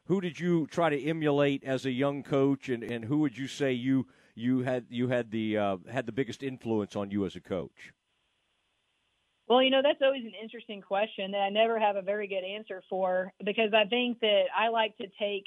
who 0.05 0.21
did 0.21 0.39
you 0.39 0.67
try 0.67 0.91
to 0.91 1.03
emulate 1.03 1.65
as 1.65 1.87
a 1.87 1.91
young 1.91 2.23
coach 2.23 2.69
and, 2.69 2.83
and 2.85 3.07
who 3.07 3.19
would 3.21 3.39
you 3.39 3.49
say 3.49 3.73
you 3.73 4.07
you 4.35 4.61
had 4.61 4.85
you 4.91 5.09
had 5.09 5.31
the 5.31 5.57
uh, 5.57 5.77
had 5.91 6.05
the 6.05 6.13
biggest 6.13 6.43
influence 6.43 6.95
on 6.95 7.11
you 7.11 7.25
as 7.25 7.37
a 7.37 7.41
coach? 7.41 7.95
Well, 9.49 9.63
you 9.63 9.71
know, 9.71 9.83
that's 9.83 10.01
always 10.03 10.25
an 10.25 10.33
interesting 10.41 10.81
question 10.81 11.33
that 11.33 11.39
I 11.39 11.51
never 11.51 11.79
have 11.79 11.97
a 11.97 12.03
very 12.03 12.27
good 12.27 12.45
answer 12.45 12.83
for 12.89 13.33
because 13.45 13.75
I 13.75 13.85
think 13.85 14.21
that 14.21 14.45
I 14.57 14.69
like 14.69 14.97
to 14.99 15.07
take 15.19 15.45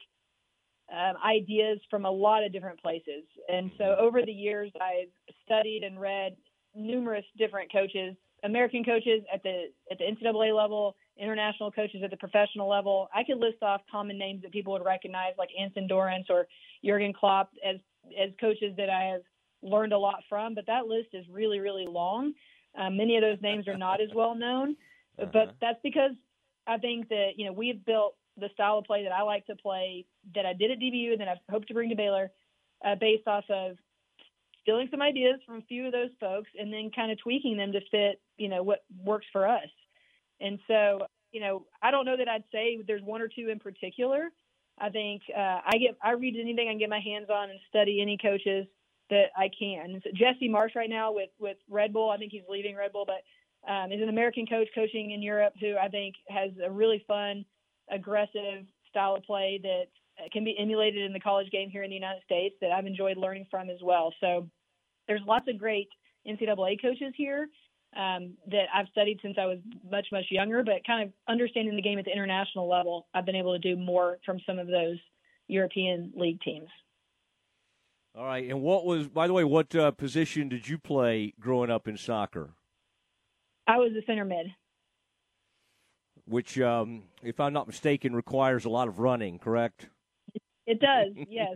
um, 0.91 1.15
ideas 1.25 1.79
from 1.89 2.05
a 2.05 2.11
lot 2.11 2.43
of 2.43 2.53
different 2.53 2.81
places. 2.81 3.23
And 3.49 3.71
so 3.77 3.83
mm-hmm. 3.83 4.05
over 4.05 4.21
the 4.23 4.31
years, 4.31 4.71
I've 4.79 5.09
studied 5.45 5.83
and 5.83 5.99
read 5.99 6.37
numerous 6.75 7.25
different 7.37 7.71
coaches, 7.71 8.15
American 8.43 8.83
coaches 8.83 9.23
at 9.33 9.41
the 9.41 9.65
at 9.91 9.97
the 9.97 10.05
NCAA 10.05 10.55
level, 10.55 10.95
international 11.19 11.71
coaches 11.71 12.01
at 12.03 12.11
the 12.11 12.17
professional 12.17 12.69
level. 12.69 13.09
I 13.13 13.23
could 13.23 13.39
list 13.39 13.63
off 13.63 13.81
common 13.91 14.17
names 14.17 14.43
that 14.43 14.51
people 14.51 14.73
would 14.73 14.85
recognize, 14.85 15.33
like 15.37 15.49
Anson 15.59 15.87
Dorrance 15.87 16.27
or 16.29 16.47
Jurgen 16.85 17.13
Klopp, 17.13 17.49
as 17.67 17.77
as 18.21 18.29
coaches 18.39 18.73
that 18.77 18.89
I 18.89 19.05
have 19.05 19.21
learned 19.63 19.91
a 19.91 19.97
lot 19.97 20.23
from. 20.29 20.53
But 20.53 20.67
that 20.67 20.85
list 20.85 21.09
is 21.13 21.25
really, 21.31 21.59
really 21.59 21.87
long. 21.87 22.33
Um, 22.77 22.97
many 22.97 23.15
of 23.15 23.21
those 23.21 23.41
names 23.41 23.67
are 23.67 23.77
not 23.77 24.01
as 24.01 24.09
well 24.13 24.35
known, 24.35 24.75
uh-huh. 25.19 25.29
but 25.33 25.55
that's 25.59 25.79
because 25.83 26.11
I 26.67 26.77
think 26.77 27.09
that 27.09 27.31
you 27.37 27.45
know 27.45 27.53
we've 27.53 27.83
built 27.85 28.15
the 28.39 28.49
style 28.53 28.77
of 28.77 28.85
play 28.85 29.03
that 29.03 29.11
I 29.11 29.23
like 29.23 29.45
to 29.47 29.55
play 29.55 30.05
that 30.35 30.45
I 30.45 30.53
did 30.53 30.71
at 30.71 30.79
DBU 30.79 31.13
and 31.13 31.21
that 31.21 31.27
I 31.27 31.51
hope 31.51 31.65
to 31.67 31.73
bring 31.73 31.89
to 31.89 31.95
Baylor, 31.95 32.31
uh, 32.85 32.95
based 32.95 33.27
off 33.27 33.45
of 33.49 33.77
stealing 34.61 34.87
some 34.91 35.01
ideas 35.01 35.39
from 35.45 35.57
a 35.57 35.61
few 35.61 35.87
of 35.87 35.91
those 35.91 36.09
folks 36.19 36.49
and 36.59 36.71
then 36.71 36.91
kind 36.95 37.11
of 37.11 37.17
tweaking 37.19 37.57
them 37.57 37.71
to 37.71 37.79
fit 37.89 38.21
you 38.37 38.49
know 38.49 38.61
what 38.63 38.83
works 39.03 39.25
for 39.31 39.47
us. 39.47 39.69
And 40.39 40.59
so 40.67 41.07
you 41.31 41.41
know 41.41 41.65
I 41.81 41.91
don't 41.91 42.05
know 42.05 42.17
that 42.17 42.29
I'd 42.29 42.43
say 42.51 42.79
there's 42.85 43.03
one 43.03 43.21
or 43.21 43.27
two 43.27 43.49
in 43.49 43.59
particular. 43.59 44.29
I 44.79 44.89
think 44.89 45.23
uh, 45.35 45.61
I 45.65 45.77
get 45.79 45.97
I 46.03 46.11
read 46.11 46.35
anything 46.39 46.67
I 46.67 46.71
can 46.71 46.79
get 46.79 46.89
my 46.89 46.99
hands 46.99 47.29
on 47.31 47.49
and 47.49 47.59
study 47.69 48.01
any 48.01 48.17
coaches 48.17 48.67
that 49.09 49.27
I 49.37 49.49
can. 49.57 50.01
So 50.03 50.09
Jesse 50.13 50.49
Marsch 50.49 50.75
right 50.75 50.89
now 50.89 51.11
with 51.11 51.29
with 51.39 51.57
Red 51.69 51.93
Bull, 51.93 52.09
I 52.09 52.17
think 52.17 52.31
he's 52.31 52.43
leaving 52.49 52.75
Red 52.75 52.91
Bull, 52.91 53.05
but 53.05 53.71
um, 53.71 53.91
is 53.91 54.01
an 54.01 54.09
American 54.09 54.45
coach 54.45 54.67
coaching 54.73 55.11
in 55.11 55.21
Europe 55.21 55.53
who 55.59 55.75
I 55.77 55.89
think 55.89 56.15
has 56.29 56.51
a 56.63 56.69
really 56.69 57.03
fun, 57.07 57.43
aggressive 57.91 58.65
style 58.89 59.15
of 59.15 59.23
play 59.23 59.59
that 59.63 59.85
can 60.31 60.43
be 60.43 60.57
emulated 60.57 61.05
in 61.05 61.13
the 61.13 61.19
college 61.19 61.49
game 61.51 61.69
here 61.69 61.83
in 61.83 61.89
the 61.89 61.95
United 61.95 62.23
States 62.23 62.55
that 62.61 62.71
I've 62.71 62.85
enjoyed 62.85 63.17
learning 63.17 63.47
from 63.51 63.69
as 63.69 63.79
well. 63.83 64.13
So 64.19 64.47
there's 65.07 65.21
lots 65.27 65.47
of 65.47 65.57
great 65.57 65.89
NCAA 66.27 66.81
coaches 66.81 67.13
here 67.15 67.49
um, 67.95 68.33
that 68.49 68.65
I've 68.73 68.87
studied 68.91 69.19
since 69.21 69.37
I 69.39 69.45
was 69.45 69.59
much, 69.89 70.07
much 70.11 70.25
younger, 70.29 70.63
but 70.63 70.85
kind 70.85 71.03
of 71.03 71.13
understanding 71.27 71.75
the 71.75 71.81
game 71.81 71.99
at 71.99 72.05
the 72.05 72.11
international 72.11 72.67
level, 72.67 73.07
I've 73.13 73.25
been 73.25 73.35
able 73.35 73.53
to 73.53 73.59
do 73.59 73.79
more 73.79 74.17
from 74.25 74.39
some 74.45 74.59
of 74.59 74.67
those 74.67 74.97
European 75.47 76.11
league 76.15 76.41
teams. 76.41 76.67
All 78.17 78.25
right. 78.25 78.49
And 78.49 78.61
what 78.61 78.85
was, 78.85 79.07
by 79.07 79.27
the 79.27 79.33
way, 79.33 79.43
what 79.43 79.75
uh, 79.75 79.91
position 79.91 80.49
did 80.49 80.67
you 80.67 80.79
play 80.79 81.33
growing 81.39 81.69
up 81.69 81.87
in 81.87 81.97
soccer? 81.97 82.55
I 83.67 83.77
was 83.77 83.91
a 83.91 84.03
center 84.07 84.25
mid. 84.25 84.47
Which, 86.25 86.59
um, 86.59 87.03
if 87.21 87.39
I'm 87.39 87.53
not 87.53 87.67
mistaken, 87.67 88.15
requires 88.15 88.65
a 88.65 88.69
lot 88.69 88.87
of 88.87 88.99
running, 88.99 89.37
correct? 89.37 89.89
It 90.65 90.79
does, 90.81 91.13
yes. 91.29 91.55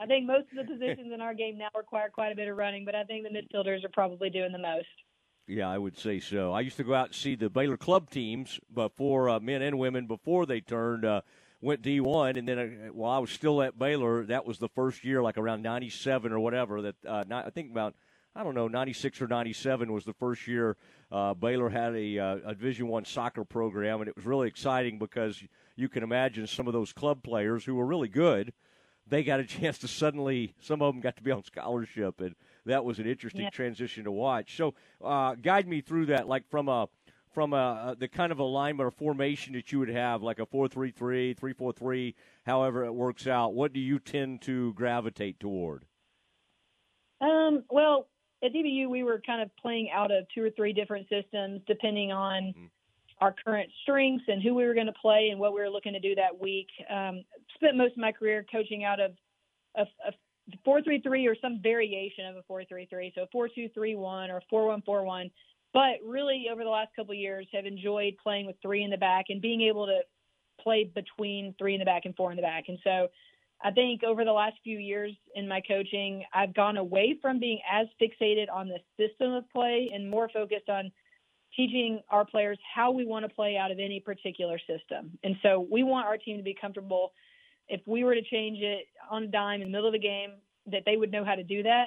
I 0.00 0.06
think 0.06 0.26
most 0.26 0.46
of 0.50 0.66
the 0.66 0.72
positions 0.72 1.12
in 1.12 1.20
our 1.20 1.34
game 1.34 1.58
now 1.58 1.68
require 1.76 2.08
quite 2.08 2.32
a 2.32 2.34
bit 2.34 2.48
of 2.48 2.56
running, 2.56 2.84
but 2.84 2.94
I 2.94 3.04
think 3.04 3.24
the 3.24 3.30
midfielders 3.30 3.84
are 3.84 3.90
probably 3.92 4.30
doing 4.30 4.50
the 4.50 4.58
most. 4.58 4.86
Yeah, 5.46 5.68
I 5.68 5.78
would 5.78 5.96
say 5.96 6.20
so. 6.20 6.52
I 6.52 6.60
used 6.60 6.76
to 6.78 6.84
go 6.84 6.94
out 6.94 7.06
and 7.06 7.14
see 7.14 7.34
the 7.34 7.48
Baylor 7.48 7.76
club 7.76 8.10
teams 8.10 8.58
before 8.74 9.28
uh, 9.28 9.40
men 9.40 9.62
and 9.62 9.78
women 9.78 10.06
before 10.06 10.46
they 10.46 10.60
turned 10.60 11.04
uh, 11.04 11.20
went 11.60 11.82
D1, 11.82 12.36
and 12.36 12.48
then 12.48 12.58
uh, 12.58 12.92
while 12.92 13.12
I 13.12 13.18
was 13.18 13.30
still 13.30 13.62
at 13.62 13.78
Baylor, 13.78 14.24
that 14.26 14.46
was 14.46 14.58
the 14.58 14.68
first 14.68 15.04
year, 15.04 15.22
like 15.22 15.38
around 15.38 15.62
'97 15.62 16.32
or 16.32 16.40
whatever. 16.40 16.82
That 16.82 16.96
uh, 17.06 17.24
not, 17.26 17.46
I 17.46 17.50
think 17.50 17.70
about 17.70 17.94
I 18.34 18.44
don't 18.44 18.54
know 18.54 18.68
'96 18.68 19.20
or 19.22 19.26
'97 19.26 19.92
was 19.92 20.04
the 20.04 20.14
first 20.14 20.46
year 20.46 20.76
uh, 21.10 21.34
Baylor 21.34 21.70
had 21.70 21.94
a, 21.94 22.18
uh, 22.18 22.36
a 22.46 22.54
Division 22.54 22.88
One 22.88 23.04
soccer 23.04 23.44
program, 23.44 24.00
and 24.00 24.08
it 24.08 24.16
was 24.16 24.26
really 24.26 24.48
exciting 24.48 24.98
because 24.98 25.42
you 25.76 25.88
can 25.88 26.02
imagine 26.02 26.46
some 26.46 26.66
of 26.66 26.72
those 26.72 26.92
club 26.92 27.22
players 27.22 27.64
who 27.64 27.74
were 27.74 27.86
really 27.86 28.08
good. 28.08 28.52
They 29.06 29.22
got 29.22 29.40
a 29.40 29.44
chance 29.46 29.78
to 29.78 29.88
suddenly, 29.88 30.54
some 30.60 30.82
of 30.82 30.92
them 30.92 31.00
got 31.00 31.16
to 31.16 31.22
be 31.22 31.30
on 31.30 31.44
scholarship, 31.44 32.20
and 32.20 32.34
that 32.66 32.84
was 32.84 32.98
an 32.98 33.06
interesting 33.06 33.42
yeah. 33.42 33.50
transition 33.50 34.04
to 34.04 34.12
watch. 34.12 34.56
So, 34.56 34.74
uh, 35.02 35.34
guide 35.34 35.66
me 35.66 35.80
through 35.80 36.06
that, 36.06 36.28
like 36.28 36.48
from 36.50 36.68
a 36.68 36.88
from 37.32 37.52
a, 37.52 37.96
the 37.98 38.08
kind 38.08 38.32
of 38.32 38.38
alignment 38.38 38.86
or 38.86 38.90
formation 38.90 39.54
that 39.54 39.72
you 39.72 39.78
would 39.78 39.88
have, 39.88 40.22
like 40.22 40.38
a 40.38 40.46
4-3-3, 40.46 41.38
3-4-3, 41.38 42.14
however 42.46 42.84
it 42.84 42.92
works 42.92 43.26
out, 43.26 43.54
what 43.54 43.72
do 43.72 43.80
you 43.80 43.98
tend 43.98 44.42
to 44.42 44.72
gravitate 44.74 45.38
toward? 45.40 45.84
Um, 47.20 47.64
well, 47.70 48.08
at 48.42 48.52
DBU, 48.52 48.88
we 48.88 49.02
were 49.02 49.20
kind 49.26 49.42
of 49.42 49.50
playing 49.56 49.90
out 49.92 50.10
of 50.10 50.24
two 50.34 50.44
or 50.44 50.50
three 50.50 50.72
different 50.72 51.08
systems 51.08 51.60
depending 51.66 52.12
on 52.12 52.42
mm-hmm. 52.42 52.66
our 53.20 53.34
current 53.44 53.68
strengths 53.82 54.24
and 54.28 54.42
who 54.42 54.54
we 54.54 54.64
were 54.64 54.74
going 54.74 54.86
to 54.86 54.92
play 55.00 55.28
and 55.30 55.40
what 55.40 55.52
we 55.52 55.60
were 55.60 55.70
looking 55.70 55.92
to 55.92 56.00
do 56.00 56.14
that 56.14 56.38
week. 56.40 56.68
Um, 56.90 57.24
spent 57.56 57.76
most 57.76 57.92
of 57.92 57.98
my 57.98 58.12
career 58.12 58.44
coaching 58.50 58.84
out 58.84 59.00
of 59.00 59.12
a, 59.76 59.82
a 60.06 60.12
4-3-3 60.66 61.28
or 61.28 61.36
some 61.40 61.60
variation 61.62 62.26
of 62.26 62.36
a 62.36 62.52
4-3-3, 62.52 63.14
so 63.14 63.26
4-2-3-1 63.34 64.40
or 64.50 64.80
4-1-4-1 64.86 65.30
but 65.72 65.96
really 66.04 66.46
over 66.50 66.64
the 66.64 66.70
last 66.70 66.94
couple 66.96 67.14
years 67.14 67.46
have 67.52 67.66
enjoyed 67.66 68.14
playing 68.22 68.46
with 68.46 68.56
three 68.62 68.82
in 68.82 68.90
the 68.90 68.96
back 68.96 69.26
and 69.28 69.40
being 69.40 69.62
able 69.62 69.86
to 69.86 70.00
play 70.60 70.90
between 70.94 71.54
three 71.58 71.74
in 71.74 71.78
the 71.78 71.84
back 71.84 72.02
and 72.04 72.16
four 72.16 72.30
in 72.30 72.36
the 72.36 72.42
back. 72.42 72.64
And 72.68 72.78
so 72.82 73.08
I 73.62 73.70
think 73.70 74.04
over 74.04 74.24
the 74.24 74.32
last 74.32 74.56
few 74.62 74.78
years 74.78 75.12
in 75.34 75.48
my 75.48 75.60
coaching, 75.60 76.24
I've 76.32 76.54
gone 76.54 76.76
away 76.76 77.18
from 77.20 77.38
being 77.38 77.60
as 77.70 77.86
fixated 78.00 78.46
on 78.52 78.68
the 78.68 78.78
system 78.96 79.32
of 79.32 79.48
play 79.50 79.90
and 79.92 80.08
more 80.08 80.28
focused 80.32 80.68
on 80.68 80.90
teaching 81.56 82.00
our 82.10 82.24
players 82.24 82.58
how 82.74 82.90
we 82.90 83.04
want 83.04 83.28
to 83.28 83.34
play 83.34 83.56
out 83.56 83.70
of 83.70 83.78
any 83.78 84.00
particular 84.00 84.58
system. 84.58 85.18
And 85.24 85.36
so 85.42 85.66
we 85.70 85.82
want 85.82 86.06
our 86.06 86.16
team 86.16 86.36
to 86.36 86.42
be 86.42 86.56
comfortable 86.58 87.12
if 87.68 87.80
we 87.86 88.04
were 88.04 88.14
to 88.14 88.22
change 88.22 88.58
it 88.60 88.86
on 89.10 89.24
a 89.24 89.26
dime 89.26 89.60
in 89.60 89.68
the 89.68 89.72
middle 89.72 89.88
of 89.88 89.92
the 89.92 89.98
game 89.98 90.32
that 90.66 90.82
they 90.86 90.96
would 90.96 91.10
know 91.10 91.24
how 91.24 91.34
to 91.34 91.42
do 91.42 91.62
that 91.64 91.86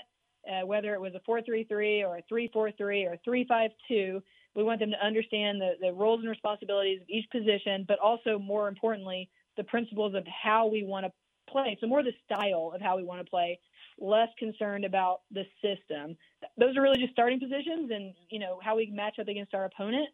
uh, 0.49 0.65
whether 0.65 0.93
it 0.93 1.01
was 1.01 1.13
a 1.15 1.21
433 1.25 2.03
or 2.03 2.17
a 2.17 2.23
343 2.27 3.05
or 3.05 3.13
a 3.13 3.19
352. 3.23 4.21
We 4.55 4.63
want 4.63 4.79
them 4.79 4.91
to 4.91 5.05
understand 5.05 5.61
the, 5.61 5.73
the 5.79 5.93
roles 5.93 6.19
and 6.19 6.29
responsibilities 6.29 7.01
of 7.01 7.09
each 7.09 7.29
position, 7.31 7.85
but 7.87 7.99
also 7.99 8.37
more 8.37 8.67
importantly, 8.67 9.29
the 9.57 9.63
principles 9.63 10.15
of 10.15 10.25
how 10.27 10.67
we 10.67 10.83
want 10.83 11.05
to 11.05 11.11
play. 11.49 11.77
So 11.79 11.87
more 11.87 12.03
the 12.03 12.13
style 12.25 12.71
of 12.73 12.81
how 12.81 12.97
we 12.97 13.03
want 13.03 13.23
to 13.23 13.29
play, 13.29 13.59
less 13.99 14.29
concerned 14.39 14.85
about 14.85 15.21
the 15.31 15.43
system. 15.61 16.17
Those 16.57 16.75
are 16.75 16.81
really 16.81 16.99
just 16.99 17.13
starting 17.13 17.39
positions 17.39 17.91
and 17.93 18.13
you 18.29 18.39
know 18.39 18.59
how 18.63 18.75
we 18.75 18.89
match 18.91 19.19
up 19.19 19.27
against 19.27 19.53
our 19.53 19.65
opponent. 19.65 20.09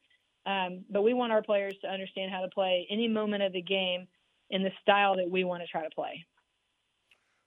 Um, 0.45 0.85
but 0.89 1.01
we 1.01 1.13
want 1.13 1.33
our 1.33 1.41
players 1.41 1.75
to 1.81 1.89
understand 1.89 2.31
how 2.31 2.41
to 2.41 2.47
play 2.47 2.87
any 2.89 3.07
moment 3.07 3.43
of 3.43 3.53
the 3.53 3.61
game 3.61 4.07
in 4.49 4.63
the 4.63 4.71
style 4.81 5.17
that 5.17 5.29
we 5.29 5.43
want 5.43 5.61
to 5.61 5.67
try 5.67 5.83
to 5.83 5.93
play. 5.93 6.25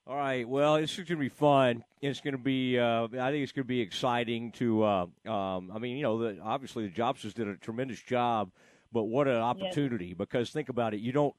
All 0.07 0.17
right. 0.17 0.49
Well, 0.49 0.77
it's 0.77 0.97
going 0.97 1.07
to 1.07 1.17
be 1.17 1.29
fun. 1.29 1.85
It's 2.01 2.21
going 2.21 2.33
to 2.33 2.39
be. 2.39 2.79
Uh, 2.79 3.05
I 3.05 3.31
think 3.31 3.43
it's 3.43 3.53
going 3.53 3.65
to 3.65 3.69
be 3.69 3.81
exciting 3.81 4.51
to. 4.53 4.83
Uh, 4.83 5.07
um, 5.27 5.71
I 5.73 5.79
mean, 5.79 5.97
you 5.97 6.03
know, 6.03 6.19
the, 6.19 6.41
obviously 6.43 6.89
the 6.89 6.93
Jobsters 6.93 7.35
did 7.35 7.47
a 7.47 7.57
tremendous 7.57 8.01
job, 8.01 8.51
but 8.93 9.05
what 9.05 9.29
an 9.29 9.37
opportunity! 9.37 10.07
Yes. 10.07 10.15
Because 10.19 10.51
think 10.51 10.69
about 10.69 10.95
it. 10.95 11.01
You 11.01 11.13
don't. 11.13 11.37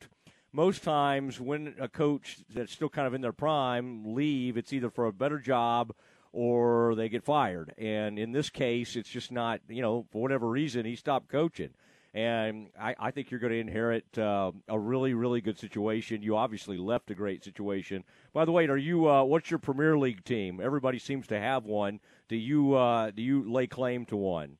Most 0.54 0.84
times, 0.84 1.40
when 1.40 1.76
a 1.80 1.88
coach 1.88 2.40
that's 2.54 2.72
still 2.72 2.90
kind 2.90 3.08
of 3.08 3.14
in 3.14 3.22
their 3.22 3.34
prime 3.34 4.14
leave, 4.14 4.58
it's 4.58 4.74
either 4.74 4.90
for 4.90 5.06
a 5.06 5.14
better 5.14 5.40
job 5.40 5.94
or 6.34 6.94
they 6.96 7.10
get 7.10 7.24
fired. 7.24 7.74
And 7.78 8.20
in 8.20 8.32
this 8.32 8.50
case, 8.50 8.96
it's 8.96 9.10
just 9.10 9.32
not. 9.32 9.62
You 9.68 9.82
know, 9.82 10.06
for 10.12 10.22
whatever 10.22 10.48
reason, 10.48 10.86
he 10.86 10.96
stopped 10.96 11.30
coaching 11.30 11.72
and 12.14 12.68
I, 12.80 12.96
I 13.00 13.12
think 13.12 13.32
you're 13.32 13.40
going 13.40 13.54
to 13.54 13.60
inherit 13.60 14.18
uh, 14.18 14.52
a 14.68 14.78
really, 14.78 15.14
really 15.14 15.40
good 15.40 15.58
situation. 15.58 16.22
You 16.22 16.36
obviously 16.36 16.78
left 16.78 17.10
a 17.10 17.16
great 17.16 17.44
situation. 17.44 18.04
By 18.34 18.46
the 18.46 18.52
way, 18.52 18.68
are 18.68 18.78
you? 18.78 19.10
Uh, 19.10 19.24
what's 19.24 19.50
your 19.50 19.60
Premier 19.60 19.98
League 19.98 20.24
team? 20.26 20.60
Everybody 20.62 21.00
seems 21.00 21.28
to 21.28 21.40
have 21.40 21.66
one. 21.66 22.00
Do 22.28 22.36
you? 22.36 22.74
Uh, 22.74 23.12
do 23.12 23.22
you 23.22 23.50
lay 23.50 23.68
claim 23.68 24.06
to 24.08 24.18
one? 24.18 24.58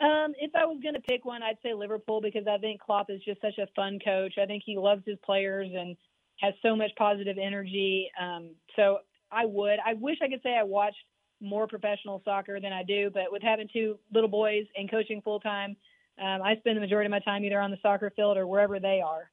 Um, 0.00 0.32
if 0.38 0.52
I 0.54 0.64
was 0.64 0.78
going 0.82 0.94
to 0.94 1.00
pick 1.00 1.24
one, 1.24 1.42
I'd 1.42 1.56
say 1.62 1.74
Liverpool 1.74 2.20
because 2.20 2.46
I 2.46 2.58
think 2.58 2.80
Klopp 2.80 3.10
is 3.10 3.20
just 3.24 3.40
such 3.40 3.58
a 3.58 3.66
fun 3.74 3.98
coach. 4.04 4.34
I 4.40 4.46
think 4.46 4.62
he 4.64 4.76
loves 4.76 5.02
his 5.04 5.18
players 5.24 5.70
and 5.74 5.96
has 6.40 6.54
so 6.62 6.76
much 6.76 6.90
positive 6.96 7.36
energy. 7.36 8.08
Um, 8.20 8.50
so 8.76 8.98
I 9.32 9.44
would. 9.44 9.78
I 9.84 9.94
wish 9.94 10.18
I 10.22 10.28
could 10.28 10.42
say 10.42 10.56
I 10.56 10.62
watched 10.62 10.98
more 11.40 11.66
professional 11.66 12.22
soccer 12.24 12.60
than 12.60 12.72
I 12.72 12.82
do, 12.82 13.10
but 13.12 13.24
with 13.30 13.42
having 13.42 13.68
two 13.72 13.98
little 14.12 14.28
boys 14.28 14.66
and 14.76 14.90
coaching 14.90 15.20
full 15.22 15.40
time, 15.40 15.76
um, 16.20 16.42
I 16.42 16.56
spend 16.56 16.76
the 16.76 16.80
majority 16.80 17.06
of 17.06 17.10
my 17.10 17.20
time 17.20 17.44
either 17.44 17.60
on 17.60 17.70
the 17.70 17.78
soccer 17.82 18.10
field 18.14 18.36
or 18.36 18.46
wherever 18.46 18.80
they 18.80 19.00
are. 19.04 19.30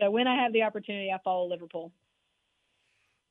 So 0.00 0.10
when 0.10 0.26
I 0.26 0.42
have 0.42 0.52
the 0.52 0.62
opportunity, 0.62 1.10
I 1.12 1.18
follow 1.22 1.48
Liverpool. 1.48 1.92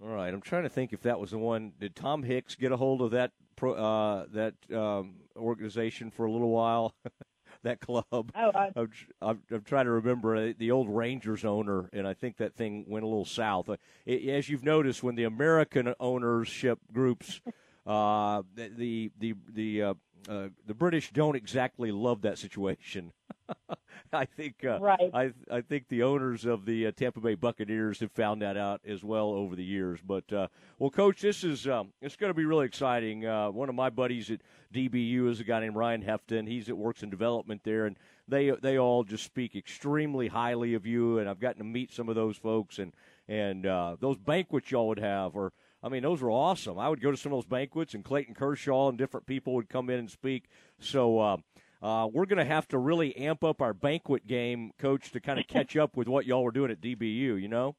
All 0.02 0.10
right, 0.10 0.34
I'm 0.34 0.42
trying 0.42 0.64
to 0.64 0.70
think 0.70 0.94
if 0.94 1.02
that 1.02 1.20
was 1.20 1.32
the 1.32 1.38
one. 1.38 1.74
Did 1.80 1.96
Tom 1.96 2.24
Hicks 2.24 2.56
get 2.56 2.72
a 2.72 2.78
hold 2.78 3.02
of 3.02 3.12
that 3.12 3.32
pro, 3.58 3.74
uh, 3.74 4.26
that 4.32 4.54
um, 4.74 5.16
organization 5.36 6.10
for 6.10 6.26
a 6.26 6.32
little 6.32 6.52
while? 6.52 6.96
that 7.64 7.82
club. 7.82 8.06
Oh, 8.14 8.24
I, 8.34 8.72
I'm, 8.76 8.90
I'm, 9.22 9.42
I'm, 9.52 9.62
trying 9.64 9.86
to 9.86 9.92
remember 9.92 10.36
uh, 10.36 10.54
the 10.58 10.72
old 10.72 10.90
Rangers 10.90 11.44
owner, 11.44 11.90
and 11.92 12.08
I 12.08 12.14
think 12.14 12.38
that 12.38 12.56
thing 12.56 12.86
went 12.88 13.04
a 13.04 13.08
little 13.08 13.26
south. 13.26 13.70
Uh, 13.70 13.78
it, 14.06 14.28
as 14.30 14.48
you've 14.50 14.64
noticed, 14.64 15.04
when 15.04 15.16
the 15.16 15.26
American 15.26 15.94
ownership 16.00 16.80
groups, 16.94 17.42
uh, 17.86 18.44
the 18.56 18.70
the 18.70 19.12
the, 19.20 19.34
the 19.54 19.84
uh, 19.84 19.94
uh, 20.30 20.50
the 20.68 20.76
British 20.76 21.12
don't 21.12 21.36
exactly 21.36 21.92
love 21.92 22.22
that 22.22 22.38
situation. 22.38 23.12
I 24.14 24.26
think 24.26 24.64
uh, 24.64 24.80
right. 24.80 25.10
I 25.14 25.32
I 25.52 25.62
think 25.62 25.88
the 25.88 26.04
owners 26.04 26.46
of 26.46 26.66
the 26.66 26.88
uh, 26.88 26.92
Tampa 26.92 27.20
Bay 27.20 27.36
Buccaneers 27.36 28.00
have 28.00 28.12
found 28.12 28.42
that 28.42 28.56
out 28.56 28.82
as 28.88 29.04
well 29.04 29.30
over 29.30 29.56
the 29.56 29.64
years. 29.64 30.00
But 30.06 30.32
uh, 30.32 30.48
well, 30.78 30.92
Coach, 30.92 31.22
this 31.22 31.44
is 31.44 31.68
um, 31.68 31.94
it's 32.02 32.16
going 32.16 32.30
to 32.30 32.36
be 32.36 32.46
really 32.46 32.66
exciting. 32.66 33.26
Uh, 33.26 33.50
one 33.50 33.70
of 33.70 33.76
my 33.76 33.90
buddies 33.90 34.30
at 34.30 34.42
DBU 34.74 35.30
is 35.30 35.40
a 35.40 35.44
guy 35.44 35.60
named 35.62 35.76
Ryan 35.76 36.04
Hefton. 36.04 36.48
He's 36.48 36.70
at 36.70 36.78
Works 36.78 37.02
and 37.02 37.12
Development 37.12 37.62
there, 37.64 37.86
and 37.86 37.98
they 38.28 38.52
they 38.62 38.78
all 38.78 39.04
just 39.04 39.24
speak 39.24 39.56
extremely 39.56 40.28
highly 40.28 40.76
of 40.76 40.86
you. 40.86 41.18
And 41.18 41.28
I've 41.28 41.40
gotten 41.40 41.60
to 41.60 41.64
meet 41.64 41.92
some 41.92 42.08
of 42.08 42.16
those 42.16 42.38
folks, 42.38 42.78
and 42.78 42.94
and 43.28 43.66
uh, 43.66 43.96
those 44.00 44.18
banquets 44.18 44.70
y'all 44.70 44.88
would 44.88 45.00
have 45.00 45.36
are 45.36 45.54
I 45.82 45.90
mean, 45.90 46.04
those 46.04 46.22
were 46.22 46.32
awesome. 46.32 46.78
I 46.78 46.90
would 46.90 47.02
go 47.02 47.12
to 47.12 47.18
some 47.18 47.32
of 47.32 47.38
those 47.38 47.46
banquets, 47.46 47.94
and 47.94 48.04
Clayton 48.04 48.36
Kershaw 48.36 48.90
and 48.90 48.98
different 48.98 49.26
people 49.26 49.54
would 49.54 49.70
come 49.70 49.90
in 49.90 50.00
and 50.00 50.12
speak. 50.12 50.46
So 50.80 51.20
uh, 51.20 51.38
uh, 51.82 52.08
we're 52.08 52.26
going 52.26 52.46
to 52.46 52.46
have 52.46 52.68
to 52.70 52.78
really 52.78 53.16
amp 53.16 53.44
up 53.44 53.62
our 53.62 53.74
banquet 53.74 54.28
game, 54.28 54.72
Coach, 54.78 55.12
to 55.12 55.22
kind 55.22 55.40
of 55.40 55.48
catch 55.48 55.78
up 55.78 55.96
with 55.96 56.08
what 56.08 56.26
y'all 56.26 56.44
were 56.44 56.52
doing 56.52 56.72
at 56.72 56.82
DBU. 56.82 57.42
You 57.42 57.48
know. 57.48 57.76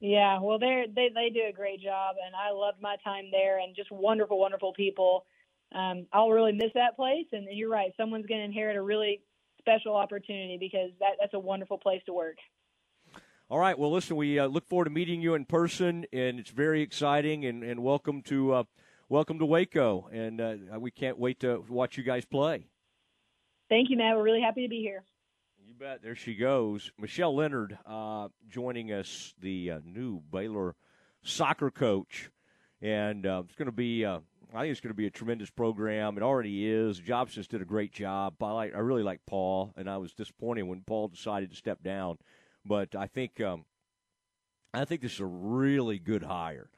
Yeah, 0.00 0.40
well, 0.40 0.58
they 0.58 0.86
they 0.94 1.10
they 1.14 1.30
do 1.30 1.42
a 1.48 1.52
great 1.52 1.80
job, 1.80 2.16
and 2.24 2.34
I 2.34 2.52
loved 2.52 2.80
my 2.80 2.96
time 3.04 3.26
there, 3.30 3.58
and 3.58 3.76
just 3.76 3.92
wonderful, 3.92 4.38
wonderful 4.38 4.72
people. 4.72 5.26
Um, 5.72 6.06
I'll 6.12 6.30
really 6.30 6.52
miss 6.52 6.72
that 6.74 6.96
place, 6.96 7.26
and 7.32 7.46
you're 7.50 7.70
right. 7.70 7.92
Someone's 7.96 8.26
going 8.26 8.40
to 8.40 8.44
inherit 8.44 8.76
a 8.76 8.82
really 8.82 9.20
special 9.58 9.94
opportunity 9.94 10.56
because 10.58 10.90
that 11.00 11.16
that's 11.20 11.34
a 11.34 11.38
wonderful 11.38 11.78
place 11.78 12.02
to 12.06 12.12
work. 12.12 12.36
All 13.50 13.58
right. 13.58 13.76
Well, 13.76 13.90
listen, 13.90 14.14
we 14.14 14.38
uh, 14.38 14.46
look 14.46 14.68
forward 14.68 14.84
to 14.84 14.92
meeting 14.92 15.20
you 15.20 15.34
in 15.34 15.44
person, 15.44 16.06
and 16.12 16.38
it's 16.38 16.50
very 16.50 16.82
exciting. 16.82 17.44
And, 17.44 17.64
and 17.64 17.82
welcome 17.82 18.22
to 18.22 18.52
uh, 18.52 18.64
welcome 19.08 19.40
to 19.40 19.44
Waco, 19.44 20.08
and 20.12 20.40
uh, 20.40 20.54
we 20.78 20.92
can't 20.92 21.18
wait 21.18 21.40
to 21.40 21.64
watch 21.68 21.98
you 21.98 22.04
guys 22.04 22.24
play. 22.24 22.68
Thank 23.68 23.90
you, 23.90 23.96
Matt. 23.96 24.16
We're 24.16 24.22
really 24.22 24.40
happy 24.40 24.62
to 24.62 24.68
be 24.68 24.78
here. 24.82 25.02
You 25.66 25.74
bet. 25.74 26.00
There 26.00 26.14
she 26.14 26.36
goes. 26.36 26.92
Michelle 26.96 27.34
Lenard 27.34 27.76
uh, 27.86 28.28
joining 28.48 28.92
us, 28.92 29.34
the 29.40 29.72
uh, 29.72 29.78
new 29.84 30.22
Baylor 30.30 30.76
soccer 31.24 31.72
coach. 31.72 32.30
And 32.80 33.26
uh, 33.26 33.42
it's 33.46 33.56
going 33.56 33.66
to 33.66 33.72
be, 33.72 34.04
uh, 34.04 34.20
I 34.54 34.60
think 34.60 34.70
it's 34.70 34.80
going 34.80 34.92
to 34.92 34.96
be 34.96 35.08
a 35.08 35.10
tremendous 35.10 35.50
program. 35.50 36.16
It 36.16 36.22
already 36.22 36.70
is. 36.70 37.00
Jobson's 37.00 37.48
did 37.48 37.62
a 37.62 37.66
great 37.66 37.92
job. 37.92 38.40
I, 38.40 38.52
like, 38.52 38.76
I 38.76 38.78
really 38.78 39.02
like 39.02 39.22
Paul, 39.26 39.74
and 39.76 39.90
I 39.90 39.96
was 39.96 40.14
disappointed 40.14 40.62
when 40.62 40.82
Paul 40.82 41.08
decided 41.08 41.50
to 41.50 41.56
step 41.56 41.82
down. 41.82 42.18
But 42.64 42.94
I 42.94 43.06
think 43.06 43.40
um, 43.40 43.64
I 44.72 44.84
think 44.84 45.00
this 45.00 45.14
is 45.14 45.20
a 45.20 45.26
really 45.26 45.98
good 45.98 46.22
hire. 46.22 46.70